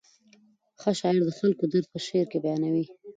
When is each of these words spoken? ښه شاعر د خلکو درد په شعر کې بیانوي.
ښه 0.79 0.91
شاعر 0.99 1.17
د 1.25 1.29
خلکو 1.39 1.63
درد 1.71 1.85
په 1.91 1.99
شعر 2.05 2.25
کې 2.31 2.37
بیانوي. 2.43 2.85